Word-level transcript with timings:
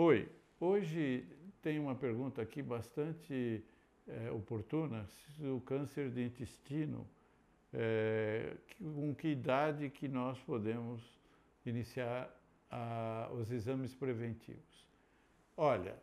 Oi, 0.00 0.28
hoje 0.60 1.26
tem 1.60 1.80
uma 1.80 1.92
pergunta 1.92 2.40
aqui 2.40 2.62
bastante 2.62 3.64
é, 4.06 4.30
oportuna, 4.30 5.04
se 5.08 5.42
o 5.42 5.60
câncer 5.60 6.08
de 6.08 6.24
intestino, 6.24 7.04
é, 7.72 8.56
com 8.78 9.12
que 9.12 9.26
idade 9.26 9.90
que 9.90 10.06
nós 10.06 10.38
podemos 10.42 11.02
iniciar 11.66 12.32
a, 12.70 13.28
os 13.32 13.50
exames 13.50 13.92
preventivos? 13.92 14.86
Olha, 15.56 15.96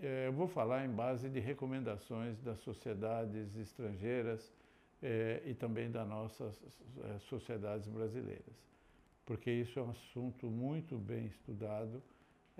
é, 0.00 0.28
eu 0.28 0.32
vou 0.32 0.46
falar 0.46 0.86
em 0.86 0.90
base 0.90 1.28
de 1.28 1.40
recomendações 1.40 2.40
das 2.42 2.60
sociedades 2.60 3.56
estrangeiras 3.56 4.54
e 5.44 5.54
também 5.54 5.90
das 5.90 6.06
nossas 6.06 6.54
sociedades 7.22 7.88
brasileiras, 7.88 8.54
porque 9.26 9.50
isso 9.50 9.76
é 9.76 9.82
um 9.82 9.90
assunto 9.90 10.46
muito 10.46 10.96
bem 10.96 11.26
estudado. 11.26 12.00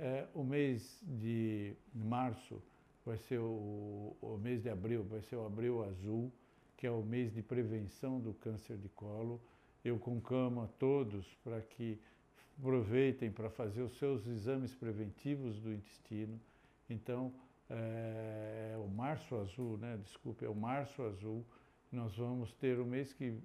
É, 0.02 0.26
o 0.32 0.42
mês 0.42 0.98
de 1.02 1.74
março 1.94 2.62
vai 3.04 3.18
ser 3.18 3.38
o, 3.38 4.16
o 4.22 4.38
mês 4.38 4.62
de 4.62 4.70
abril, 4.70 5.04
vai 5.04 5.20
ser 5.20 5.36
o 5.36 5.44
abril 5.44 5.84
azul, 5.84 6.32
que 6.74 6.86
é 6.86 6.90
o 6.90 7.02
mês 7.02 7.34
de 7.34 7.42
prevenção 7.42 8.18
do 8.18 8.32
câncer 8.32 8.78
de 8.78 8.88
colo. 8.88 9.38
Eu 9.84 9.98
conclamo 9.98 10.62
a 10.62 10.66
todos 10.66 11.26
para 11.44 11.60
que 11.60 12.00
aproveitem 12.58 13.30
para 13.30 13.50
fazer 13.50 13.82
os 13.82 13.92
seus 13.98 14.26
exames 14.26 14.74
preventivos 14.74 15.60
do 15.60 15.70
intestino. 15.70 16.40
Então, 16.88 17.30
é, 17.68 18.72
é 18.72 18.78
o 18.78 18.88
março 18.88 19.36
azul, 19.36 19.76
né? 19.76 19.98
Desculpe, 20.02 20.46
é 20.46 20.48
o 20.48 20.54
março 20.54 21.02
azul. 21.02 21.44
Nós 21.92 22.16
vamos 22.16 22.54
ter 22.54 22.78
o 22.80 22.86
mês 22.86 23.12
que 23.12 23.38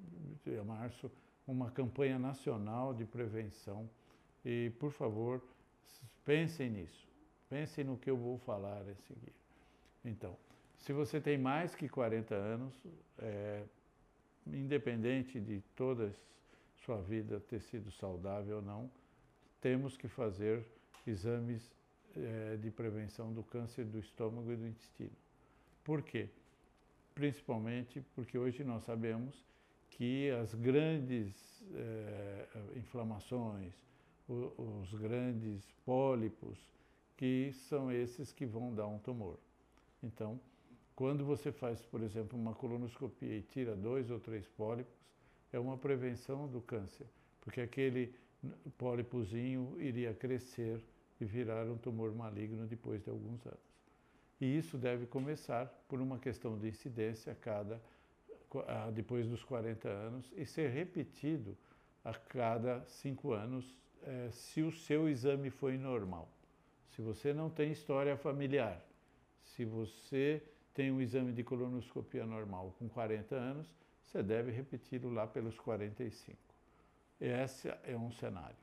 é 0.46 0.62
março 0.62 1.12
uma 1.46 1.70
campanha 1.70 2.18
nacional 2.18 2.94
de 2.94 3.04
prevenção 3.04 3.90
e, 4.46 4.72
por 4.80 4.94
favor, 4.94 5.42
pensem 6.24 6.70
nisso. 6.70 7.08
Pensem 7.50 7.84
no 7.84 7.98
que 7.98 8.10
eu 8.10 8.18
vou 8.18 8.38
falar 8.40 8.82
a 8.82 8.96
seguir. 9.08 9.34
Então, 10.04 10.36
se 10.78 10.94
você 10.94 11.20
tem 11.20 11.38
mais 11.38 11.76
que 11.76 11.88
40 11.88 12.36
anos, 12.36 12.74
é, 13.20 13.64
independente 14.48 15.40
de 15.40 15.62
toda 15.76 16.14
sua 16.84 17.02
vida 17.02 17.40
ter 17.40 17.60
sido 17.62 17.92
saudável 17.92 18.58
ou 18.58 18.62
não, 18.62 18.90
temos 19.62 19.98
que 19.98 20.08
fazer 20.08 20.64
exames 21.08 21.72
é, 22.16 22.58
de 22.58 22.70
prevenção 22.72 23.34
do 23.34 23.44
câncer 23.44 23.86
do 23.86 24.00
estômago 24.00 24.52
e 24.52 24.56
do 24.56 24.68
intestino. 24.68 25.16
Por 25.84 26.02
quê? 26.02 26.30
Principalmente 27.14 28.02
porque 28.16 28.38
hoje 28.38 28.64
nós 28.64 28.84
sabemos 28.84 29.44
que 29.90 30.30
as 30.32 30.54
grandes 30.54 31.64
é, 31.74 32.48
inflamações, 32.76 33.74
os 34.28 34.94
grandes 34.94 35.72
pólipos, 35.86 36.58
que 37.16 37.52
são 37.54 37.92
esses 37.92 38.32
que 38.32 38.46
vão 38.46 38.74
dar 38.74 38.88
um 38.88 39.00
tumor. 39.00 39.38
Então, 40.02 40.40
quando 40.96 41.26
você 41.26 41.52
faz, 41.52 41.86
por 41.86 42.02
exemplo, 42.02 42.38
uma 42.38 42.54
colonoscopia 42.54 43.38
e 43.38 43.42
tira 43.42 43.76
dois 43.76 44.10
ou 44.10 44.20
três 44.20 44.48
pólipos, 44.48 44.94
é 45.52 45.60
uma 45.60 45.78
prevenção 45.78 46.48
do 46.48 46.62
câncer, 46.62 47.08
porque 47.42 47.62
aquele 47.62 48.14
pólipozinho 48.78 49.76
iria 49.80 50.14
crescer 50.14 50.82
e 51.20 51.26
virar 51.26 51.66
um 51.68 51.78
tumor 51.78 52.14
maligno 52.14 52.68
depois 52.68 53.04
de 53.04 53.10
alguns 53.10 53.46
anos. 53.46 53.76
E 54.40 54.58
isso 54.58 54.78
deve 54.78 55.06
começar 55.06 55.68
por 55.88 56.02
uma 56.02 56.20
questão 56.20 56.58
de 56.58 56.68
incidência 56.68 57.32
a 57.32 57.36
cada 57.36 57.82
depois 58.94 59.28
dos 59.28 59.44
40 59.44 59.88
anos 59.88 60.32
e 60.36 60.46
ser 60.46 60.70
repetido 60.70 61.58
a 62.04 62.14
cada 62.14 62.86
cinco 62.86 63.32
anos 63.32 63.78
eh, 64.04 64.30
se 64.32 64.62
o 64.62 64.72
seu 64.72 65.10
exame 65.10 65.50
foi 65.50 65.78
normal. 65.78 66.30
Se 66.90 67.02
você 67.02 67.34
não 67.34 67.50
tem 67.50 67.72
história 67.72 68.16
familiar, 68.18 68.84
se 69.44 69.66
você 69.66 70.42
tem 70.74 70.92
um 70.92 71.02
exame 71.02 71.32
de 71.32 71.44
colonoscopia 71.44 72.26
normal 72.26 72.76
com 72.78 72.88
40 72.90 73.36
anos, 73.36 73.68
você 74.04 74.22
deve 74.22 74.52
repeti-lo 74.52 75.12
lá 75.12 75.26
pelos 75.26 75.58
45. 75.60 76.38
Esse 77.20 77.70
é 77.84 77.96
um 77.98 78.12
cenário. 78.12 78.56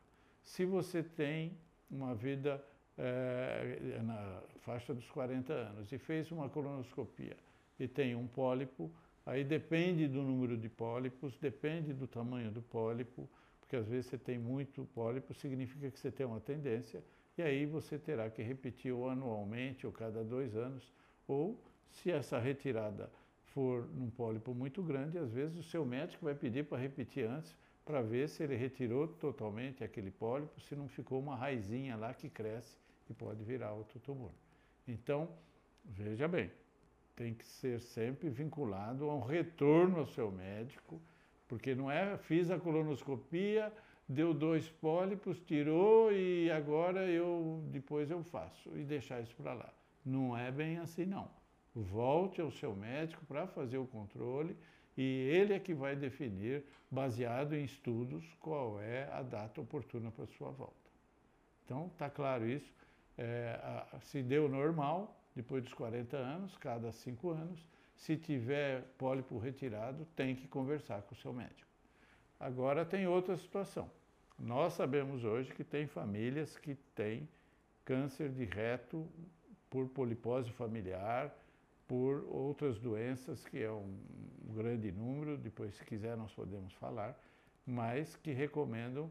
Se 0.42 0.64
você 0.64 1.02
tem 1.02 1.56
uma 1.90 2.14
vida 2.14 2.62
é, 2.98 4.00
na 4.02 4.42
faixa 4.60 4.94
dos 4.94 5.10
40 5.10 5.52
anos 5.52 5.92
e 5.92 5.98
fez 5.98 6.30
uma 6.30 6.48
colonoscopia 6.48 7.36
e 7.78 7.88
tem 7.88 8.14
um 8.14 8.26
pólipo, 8.26 8.90
aí 9.24 9.44
depende 9.44 10.06
do 10.06 10.22
número 10.22 10.56
de 10.56 10.68
pólipos, 10.68 11.36
depende 11.38 11.92
do 11.92 12.06
tamanho 12.06 12.50
do 12.50 12.62
pólipo, 12.62 13.28
porque 13.72 13.76
às 13.76 13.88
vezes 13.88 14.10
você 14.10 14.18
tem 14.18 14.38
muito 14.38 14.84
pólipo, 14.94 15.32
significa 15.32 15.90
que 15.90 15.98
você 15.98 16.10
tem 16.10 16.26
uma 16.26 16.40
tendência 16.40 17.02
e 17.38 17.42
aí 17.42 17.64
você 17.64 17.98
terá 17.98 18.28
que 18.28 18.42
repetir 18.42 18.92
ou 18.92 19.08
anualmente 19.08 19.86
ou 19.86 19.92
cada 19.92 20.22
dois 20.22 20.54
anos, 20.54 20.92
ou 21.26 21.58
se 21.88 22.10
essa 22.10 22.38
retirada 22.38 23.10
for 23.46 23.88
num 23.94 24.10
pólipo 24.10 24.54
muito 24.54 24.82
grande, 24.82 25.16
às 25.16 25.32
vezes 25.32 25.56
o 25.56 25.62
seu 25.62 25.86
médico 25.86 26.26
vai 26.26 26.34
pedir 26.34 26.66
para 26.66 26.76
repetir 26.76 27.24
antes, 27.24 27.56
para 27.82 28.02
ver 28.02 28.28
se 28.28 28.42
ele 28.42 28.56
retirou 28.56 29.08
totalmente 29.08 29.82
aquele 29.82 30.10
pólipo, 30.10 30.60
se 30.60 30.76
não 30.76 30.86
ficou 30.86 31.18
uma 31.18 31.34
raizinha 31.34 31.96
lá 31.96 32.12
que 32.12 32.28
cresce 32.28 32.76
e 33.08 33.14
pode 33.14 33.42
virar 33.42 33.72
outro 33.72 33.98
tumor. 34.00 34.32
Então, 34.86 35.30
veja 35.82 36.28
bem, 36.28 36.50
tem 37.16 37.32
que 37.32 37.46
ser 37.46 37.80
sempre 37.80 38.28
vinculado 38.28 39.08
a 39.08 39.14
um 39.14 39.22
retorno 39.22 40.00
ao 40.00 40.06
seu 40.06 40.30
médico, 40.30 41.00
porque 41.52 41.74
não 41.74 41.90
é 41.90 42.16
fiz 42.16 42.50
a 42.50 42.58
colonoscopia, 42.58 43.70
deu 44.08 44.32
dois 44.32 44.70
pólipos, 44.70 45.38
tirou 45.38 46.10
e 46.10 46.50
agora 46.50 47.04
eu 47.04 47.62
depois 47.70 48.10
eu 48.10 48.24
faço 48.24 48.74
e 48.74 48.82
deixar 48.82 49.20
isso 49.20 49.36
para 49.36 49.52
lá. 49.52 49.70
Não 50.02 50.34
é 50.34 50.50
bem 50.50 50.78
assim 50.78 51.04
não. 51.04 51.28
Volte 51.74 52.40
ao 52.40 52.50
seu 52.50 52.74
médico 52.74 53.22
para 53.26 53.46
fazer 53.46 53.76
o 53.76 53.86
controle 53.86 54.56
e 54.96 55.02
ele 55.02 55.52
é 55.52 55.60
que 55.60 55.74
vai 55.74 55.94
definir, 55.94 56.64
baseado 56.90 57.52
em 57.52 57.64
estudos, 57.64 58.24
qual 58.40 58.80
é 58.80 59.10
a 59.12 59.20
data 59.20 59.60
oportuna 59.60 60.10
para 60.10 60.24
sua 60.24 60.50
volta. 60.52 60.90
Então, 61.66 61.88
está 61.88 62.08
claro 62.08 62.48
isso. 62.48 62.72
É, 63.18 63.60
a, 63.62 64.00
se 64.00 64.22
deu 64.22 64.48
normal, 64.48 65.22
depois 65.36 65.62
dos 65.62 65.74
40 65.74 66.16
anos, 66.16 66.56
cada 66.56 66.90
5 66.90 67.28
anos, 67.28 67.62
se 67.96 68.16
tiver 68.16 68.82
pólipo 68.98 69.38
retirado, 69.38 70.06
tem 70.16 70.34
que 70.34 70.48
conversar 70.48 71.02
com 71.02 71.14
o 71.14 71.18
seu 71.18 71.32
médico. 71.32 71.70
Agora 72.38 72.84
tem 72.84 73.06
outra 73.06 73.36
situação. 73.36 73.90
Nós 74.38 74.72
sabemos 74.72 75.22
hoje 75.24 75.52
que 75.54 75.62
tem 75.62 75.86
famílias 75.86 76.58
que 76.58 76.74
têm 76.94 77.28
câncer 77.84 78.30
de 78.30 78.44
reto 78.44 79.06
por 79.70 79.88
polipose 79.88 80.50
familiar, 80.50 81.32
por 81.86 82.24
outras 82.28 82.78
doenças, 82.78 83.44
que 83.44 83.62
é 83.62 83.70
um 83.70 83.96
grande 84.54 84.90
número, 84.90 85.36
depois 85.36 85.74
se 85.74 85.84
quiser 85.84 86.16
nós 86.16 86.32
podemos 86.32 86.72
falar, 86.74 87.18
mas 87.66 88.16
que 88.16 88.32
recomendam 88.32 89.10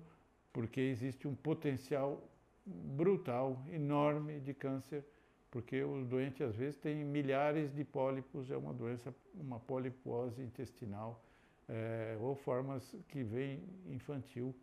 porque 0.51 0.81
existe 0.81 1.27
um 1.27 1.35
potencial 1.35 2.21
brutal, 2.65 3.63
enorme 3.71 4.39
de 4.39 4.53
câncer, 4.53 5.05
porque 5.51 5.83
o 5.83 6.05
doente 6.05 6.41
às 6.41 6.55
vezes 6.55 6.79
tem 6.79 7.03
milhares 7.03 7.75
de 7.75 7.83
pólipos, 7.83 8.49
é 8.49 8.55
uma 8.55 8.73
doença, 8.73 9.13
uma 9.35 9.59
polipose 9.59 10.41
intestinal, 10.41 11.21
é, 11.67 12.17
ou 12.21 12.35
formas 12.35 12.95
que 13.09 13.21
vem 13.21 13.61
infantil. 13.85 14.55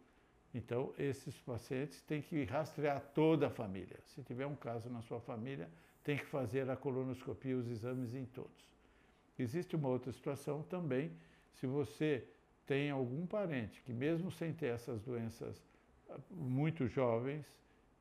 Então, 0.54 0.94
esses 0.98 1.38
pacientes 1.40 2.00
têm 2.02 2.22
que 2.22 2.42
rastrear 2.44 3.02
toda 3.14 3.48
a 3.48 3.50
família. 3.50 3.98
Se 4.06 4.22
tiver 4.22 4.46
um 4.46 4.56
caso 4.56 4.88
na 4.88 5.02
sua 5.02 5.20
família, 5.20 5.68
tem 6.02 6.16
que 6.16 6.24
fazer 6.24 6.68
a 6.70 6.76
colonoscopia, 6.76 7.54
os 7.54 7.68
exames 7.68 8.14
em 8.14 8.24
todos. 8.24 8.66
Existe 9.38 9.76
uma 9.76 9.88
outra 9.88 10.10
situação 10.10 10.62
também, 10.62 11.12
se 11.52 11.66
você 11.66 12.26
tem 12.66 12.90
algum 12.90 13.26
parente 13.26 13.82
que 13.82 13.92
mesmo 13.92 14.30
sem 14.30 14.54
ter 14.54 14.68
essas 14.68 15.02
doenças 15.02 15.62
ah, 16.08 16.18
muito 16.30 16.86
jovens, 16.88 17.46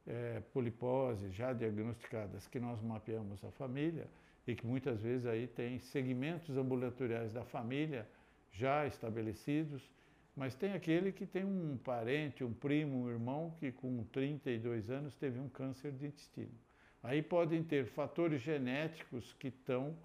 é, 0.07 0.41
polipose 0.53 1.29
já 1.31 1.53
diagnosticadas, 1.53 2.47
que 2.47 2.59
nós 2.59 2.81
mapeamos 2.81 3.43
a 3.43 3.51
família 3.51 4.07
e 4.47 4.55
que 4.55 4.65
muitas 4.65 5.01
vezes 5.01 5.25
aí 5.25 5.45
tem 5.47 5.77
segmentos 5.79 6.57
ambulatoriais 6.57 7.33
da 7.33 7.43
família 7.43 8.07
já 8.51 8.87
estabelecidos, 8.87 9.91
mas 10.35 10.55
tem 10.55 10.73
aquele 10.73 11.11
que 11.11 11.25
tem 11.25 11.43
um 11.43 11.77
parente, 11.83 12.43
um 12.43 12.53
primo, 12.53 13.03
um 13.03 13.09
irmão 13.09 13.53
que 13.59 13.71
com 13.71 14.03
32 14.05 14.89
anos 14.89 15.15
teve 15.15 15.39
um 15.39 15.49
câncer 15.49 15.91
de 15.91 16.07
intestino. 16.07 16.53
Aí 17.03 17.21
podem 17.21 17.63
ter 17.63 17.85
fatores 17.85 18.41
genéticos 18.41 19.33
que 19.33 19.49
estão 19.49 19.95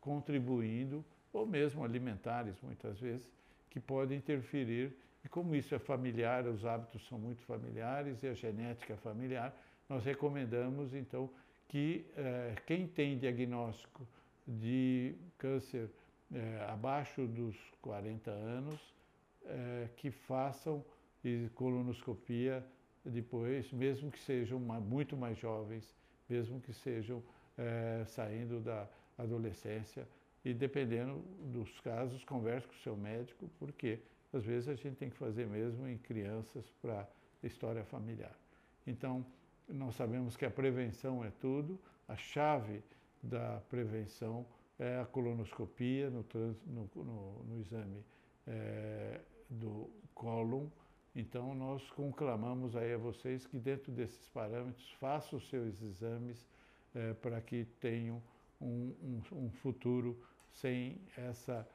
contribuindo, 0.00 1.04
ou 1.32 1.46
mesmo 1.46 1.84
alimentares 1.84 2.60
muitas 2.62 2.98
vezes, 2.98 3.28
que 3.68 3.78
podem 3.78 4.18
interferir. 4.18 4.92
E 5.24 5.28
como 5.28 5.54
isso 5.54 5.74
é 5.74 5.78
familiar, 5.78 6.46
os 6.46 6.64
hábitos 6.64 7.06
são 7.06 7.18
muito 7.18 7.42
familiares 7.42 8.22
e 8.22 8.28
a 8.28 8.34
genética 8.34 8.94
é 8.94 8.96
familiar, 8.96 9.54
nós 9.88 10.04
recomendamos 10.04 10.94
então 10.94 11.30
que 11.68 12.06
eh, 12.16 12.54
quem 12.66 12.86
tem 12.86 13.18
diagnóstico 13.18 14.06
de 14.46 15.14
câncer 15.36 15.90
eh, 16.32 16.66
abaixo 16.68 17.26
dos 17.26 17.56
40 17.82 18.30
anos, 18.30 18.94
eh, 19.44 19.88
que 19.96 20.10
façam 20.10 20.84
colonoscopia 21.54 22.64
depois, 23.04 23.70
mesmo 23.72 24.10
que 24.10 24.18
sejam 24.18 24.58
muito 24.58 25.16
mais 25.16 25.38
jovens, 25.38 25.94
mesmo 26.28 26.60
que 26.60 26.72
sejam 26.72 27.22
é, 27.58 28.04
saindo 28.06 28.60
da 28.60 28.88
adolescência. 29.18 30.06
E 30.44 30.54
dependendo 30.54 31.22
dos 31.52 31.78
casos, 31.80 32.24
converse 32.24 32.66
com 32.66 32.72
o 32.72 32.78
seu 32.78 32.96
médico, 32.96 33.50
porque 33.58 33.98
às 34.32 34.44
vezes 34.44 34.68
a 34.68 34.74
gente 34.74 34.96
tem 34.96 35.10
que 35.10 35.16
fazer 35.16 35.46
mesmo 35.46 35.86
em 35.88 35.98
crianças 35.98 36.64
para 36.80 37.08
história 37.42 37.84
familiar. 37.84 38.36
Então, 38.86 39.24
nós 39.68 39.94
sabemos 39.94 40.36
que 40.36 40.44
a 40.44 40.50
prevenção 40.50 41.24
é 41.24 41.30
tudo, 41.40 41.78
a 42.08 42.16
chave 42.16 42.82
da 43.22 43.60
prevenção 43.68 44.46
é 44.78 44.98
a 44.98 45.04
colonoscopia 45.04 46.10
no, 46.10 46.22
trans, 46.24 46.56
no, 46.66 46.88
no, 46.94 47.44
no 47.44 47.60
exame 47.60 48.04
é, 48.46 49.20
do 49.48 49.90
cólon. 50.14 50.66
Então, 51.14 51.54
nós 51.54 51.88
conclamamos 51.90 52.76
aí 52.76 52.94
a 52.94 52.98
vocês 52.98 53.46
que 53.46 53.58
dentro 53.58 53.92
desses 53.92 54.28
parâmetros 54.28 54.90
façam 54.92 55.38
os 55.38 55.48
seus 55.48 55.80
exames 55.82 56.46
é, 56.94 57.12
para 57.14 57.40
que 57.40 57.64
tenham 57.80 58.22
um, 58.60 58.94
um, 59.02 59.22
um 59.32 59.50
futuro 59.50 60.18
sem 60.52 61.00
essa 61.16 61.68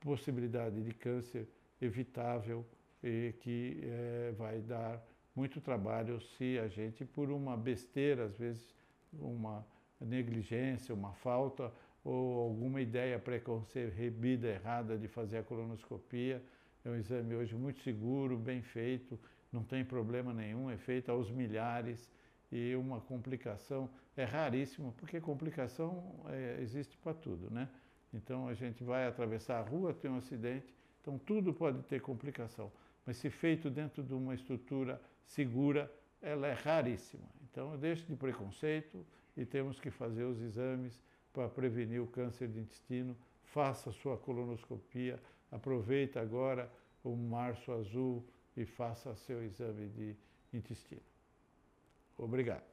possibilidade 0.00 0.82
de 0.82 0.92
câncer 0.94 1.48
evitável 1.84 2.64
e 3.02 3.34
que 3.40 3.80
é, 3.82 4.32
vai 4.38 4.60
dar 4.60 5.04
muito 5.34 5.60
trabalho 5.60 6.20
se 6.20 6.58
a 6.58 6.68
gente, 6.68 7.04
por 7.04 7.30
uma 7.30 7.56
besteira, 7.56 8.26
às 8.26 8.36
vezes 8.36 8.74
uma 9.12 9.66
negligência, 10.00 10.94
uma 10.94 11.12
falta 11.12 11.72
ou 12.04 12.40
alguma 12.40 12.80
ideia 12.80 13.18
preconcebida 13.18 14.48
errada 14.48 14.98
de 14.98 15.08
fazer 15.08 15.38
a 15.38 15.42
colonoscopia, 15.42 16.42
é 16.84 16.90
um 16.90 16.96
exame 16.96 17.34
hoje 17.34 17.54
muito 17.54 17.80
seguro, 17.80 18.36
bem 18.36 18.60
feito, 18.60 19.18
não 19.52 19.62
tem 19.62 19.84
problema 19.84 20.32
nenhum, 20.32 20.70
é 20.70 20.76
feito 20.76 21.10
aos 21.10 21.30
milhares 21.30 22.10
e 22.50 22.74
uma 22.74 23.00
complicação 23.00 23.88
é 24.16 24.24
raríssima, 24.24 24.92
porque 24.92 25.20
complicação 25.20 26.24
é, 26.28 26.58
existe 26.60 26.96
para 26.98 27.14
tudo, 27.14 27.50
né? 27.50 27.68
Então 28.12 28.46
a 28.48 28.54
gente 28.54 28.84
vai 28.84 29.06
atravessar 29.06 29.58
a 29.58 29.62
rua, 29.62 29.94
tem 29.94 30.10
um 30.10 30.16
acidente, 30.16 30.74
então 31.02 31.18
tudo 31.18 31.52
pode 31.52 31.82
ter 31.82 32.00
complicação, 32.00 32.72
mas 33.04 33.16
se 33.16 33.28
feito 33.28 33.68
dentro 33.68 34.02
de 34.02 34.14
uma 34.14 34.34
estrutura 34.34 35.02
segura, 35.26 35.92
ela 36.22 36.46
é 36.46 36.52
raríssima. 36.52 37.28
Então 37.42 37.76
deixe 37.76 38.06
de 38.06 38.14
preconceito 38.14 39.04
e 39.36 39.44
temos 39.44 39.80
que 39.80 39.90
fazer 39.90 40.24
os 40.24 40.40
exames 40.40 41.02
para 41.32 41.48
prevenir 41.48 42.00
o 42.00 42.06
câncer 42.06 42.48
de 42.48 42.60
intestino. 42.60 43.16
Faça 43.42 43.90
sua 43.90 44.16
colonoscopia, 44.16 45.20
aproveita 45.50 46.20
agora 46.20 46.72
o 47.02 47.16
março 47.16 47.72
azul 47.72 48.24
e 48.56 48.64
faça 48.64 49.14
seu 49.16 49.42
exame 49.42 49.88
de 49.88 50.16
intestino. 50.52 51.02
Obrigado. 52.16 52.71